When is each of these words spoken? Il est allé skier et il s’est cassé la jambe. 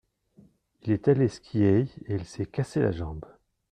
Il 0.81 0.89
est 0.93 1.07
allé 1.09 1.27
skier 1.29 1.81
et 2.07 2.15
il 2.15 2.25
s’est 2.25 2.47
cassé 2.47 2.79
la 2.79 2.91
jambe. 2.91 3.23